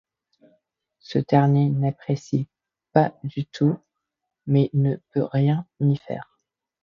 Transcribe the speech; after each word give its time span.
Ce 0.97 1.19
dernier 1.19 1.69
n'apprécie 1.69 2.47
pas 2.91 3.15
du 3.23 3.45
tout 3.45 3.77
mais 4.47 4.71
ne 4.73 4.95
peut 5.13 5.25
rien 5.31 5.67
y 5.79 5.95
faire. 5.95 6.39